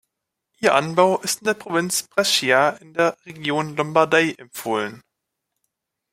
Ihr 0.57 0.73
Anbau 0.73 1.19
ist 1.19 1.41
in 1.41 1.45
der 1.45 1.53
Provinz 1.53 2.01
Brescia 2.07 2.69
in 2.69 2.95
der 2.95 3.15
Region 3.23 3.75
Lombardei 3.75 4.31
empfohlen. 4.35 5.03